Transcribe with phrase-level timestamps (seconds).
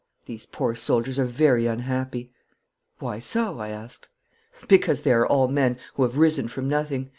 [0.25, 2.31] These poor soldiers are very unhappy.'
[2.97, 4.09] 'Why so?' I asked.
[4.67, 7.09] 'Because they are all men who have risen from nothing.